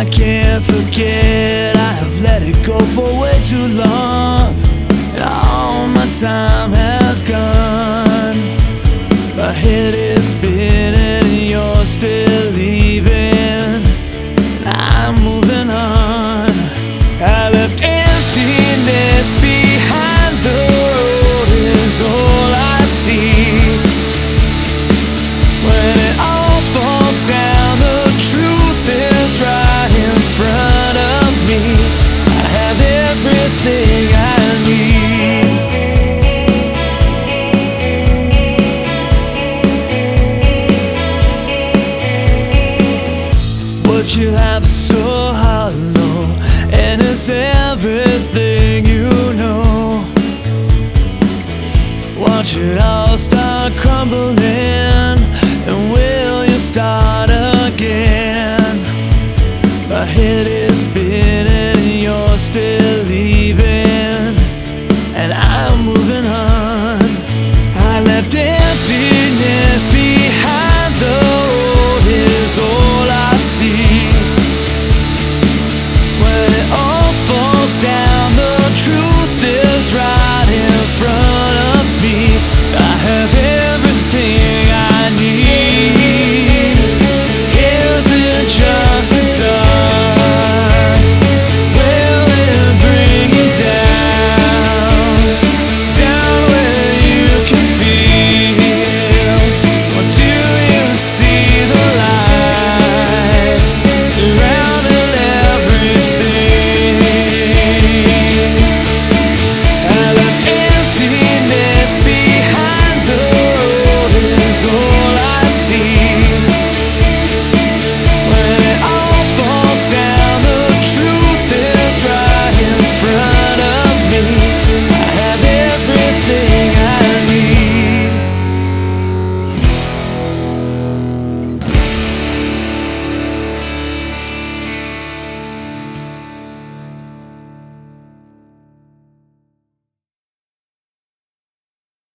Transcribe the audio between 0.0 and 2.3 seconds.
I can't forget. I have